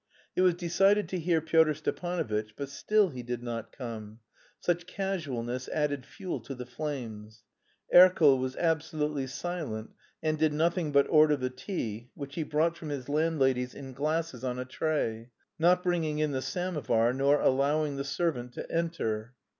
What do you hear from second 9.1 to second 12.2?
silent and did nothing but order the tea,